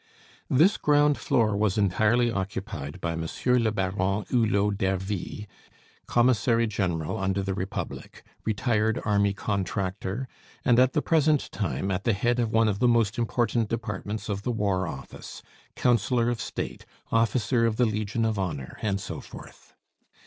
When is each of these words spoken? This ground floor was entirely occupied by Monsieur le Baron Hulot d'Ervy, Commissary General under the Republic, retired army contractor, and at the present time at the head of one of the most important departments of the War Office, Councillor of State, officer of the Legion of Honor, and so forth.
This 0.49 0.77
ground 0.77 1.15
floor 1.19 1.55
was 1.55 1.77
entirely 1.77 2.31
occupied 2.31 2.99
by 3.01 3.13
Monsieur 3.15 3.59
le 3.59 3.71
Baron 3.71 4.25
Hulot 4.31 4.75
d'Ervy, 4.75 5.47
Commissary 6.07 6.65
General 6.65 7.19
under 7.19 7.43
the 7.43 7.53
Republic, 7.53 8.23
retired 8.43 8.99
army 9.05 9.31
contractor, 9.31 10.27
and 10.65 10.79
at 10.79 10.93
the 10.93 11.03
present 11.03 11.51
time 11.51 11.91
at 11.91 12.03
the 12.03 12.13
head 12.13 12.39
of 12.39 12.49
one 12.49 12.67
of 12.67 12.79
the 12.79 12.87
most 12.87 13.19
important 13.19 13.69
departments 13.69 14.27
of 14.27 14.41
the 14.41 14.51
War 14.51 14.87
Office, 14.87 15.43
Councillor 15.75 16.29
of 16.29 16.41
State, 16.41 16.83
officer 17.11 17.67
of 17.67 17.75
the 17.77 17.85
Legion 17.85 18.25
of 18.25 18.39
Honor, 18.39 18.79
and 18.81 18.99
so 18.99 19.19
forth. 19.21 19.75